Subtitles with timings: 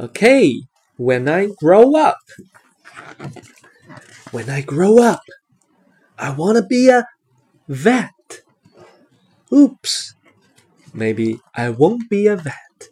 [0.00, 0.62] Okay,
[0.96, 2.20] when I grow up.
[4.30, 5.22] When I grow up,
[6.16, 7.06] I want to be a
[7.66, 8.42] vet.
[9.52, 10.14] Oops.
[10.94, 12.90] Maybe I won't be a vet.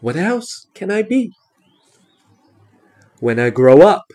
[0.00, 1.32] What else can I be?
[3.20, 4.12] When I grow up,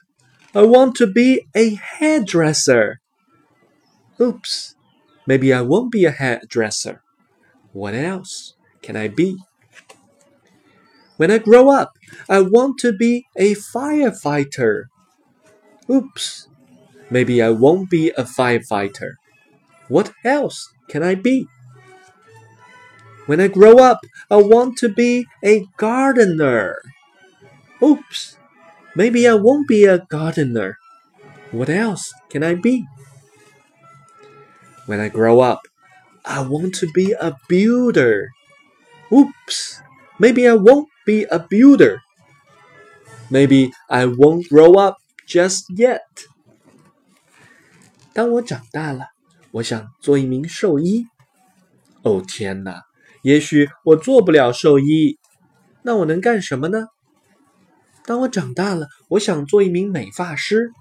[0.54, 3.00] I want to be a hairdresser.
[4.22, 4.76] Oops.
[5.26, 7.02] Maybe I won't be a hairdresser.
[7.72, 8.54] What else
[8.84, 9.40] can I be?
[11.18, 11.94] When I grow up,
[12.30, 14.86] I want to be a firefighter.
[15.90, 16.48] Oops.
[17.10, 19.16] Maybe I won't be a firefighter.
[19.88, 21.48] What else can I be?
[23.26, 24.00] When I grow up,
[24.30, 26.82] I want to be a gardener.
[27.82, 28.38] Oops.
[28.96, 30.78] Maybe I won't be a gardener.
[31.52, 32.86] What else can I be?
[34.88, 35.68] When I grow up,
[36.26, 38.32] I want to be a builder.
[39.12, 39.82] Oops.
[40.20, 42.00] Maybe I won't be a builder.
[43.30, 46.02] Maybe I won't grow up just yet.
[48.14, 49.08] 当我长大了，
[49.52, 51.08] 我想做一名兽医。
[52.04, 52.82] 哦天哪！
[53.24, 55.18] 也许我做不了兽医，
[55.82, 56.88] 那我能干什么呢？
[58.06, 60.72] 当我长大了，我想做一名美发师。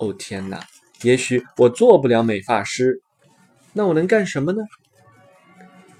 [0.00, 0.64] 哦天哪！
[1.02, 3.02] 也许我做不了美发师，
[3.74, 4.62] 那我能干什么呢？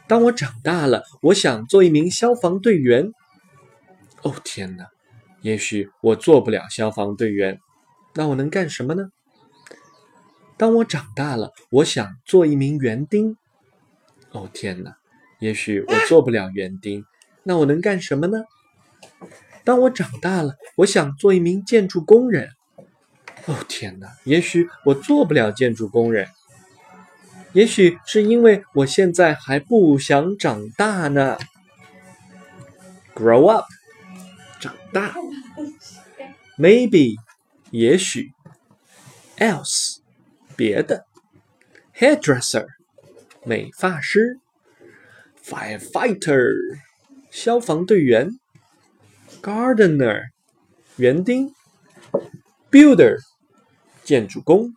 [0.09, 3.11] 当我长大了，我想做一名消防队员。
[4.23, 4.87] 哦天哪！
[5.43, 7.61] 也许我做不了消防队员，
[8.15, 9.11] 那我能干什么呢？
[10.57, 13.37] 当我长大了，我想做一名园丁。
[14.31, 14.97] 哦天哪！
[15.39, 17.05] 也许我做不了园丁，
[17.43, 18.45] 那我能干什么呢？
[19.65, 22.51] 当我长大了，我想做一名建筑工人。
[23.47, 24.09] 哦天哪！
[24.25, 26.29] 也许我做不了建筑工人，
[27.57, 31.39] 也许是因为我现在还不想长大呢。
[33.15, 33.65] Grow up，
[34.61, 35.15] 长大。
[36.59, 37.17] Maybe，
[37.71, 38.33] 也许。
[39.39, 40.01] Else，
[40.55, 41.07] 别的。
[41.95, 42.67] Hairdresser，
[43.43, 44.39] 美发师。
[45.43, 46.53] Firefighter，
[47.31, 48.39] 消防队员。
[49.41, 50.25] Gardener，
[50.97, 51.55] 园丁。
[52.71, 53.17] Builder，
[54.05, 54.75] 建筑工。